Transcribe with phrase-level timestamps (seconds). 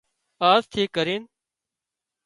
[0.49, 1.21] آز ٿي ڪرين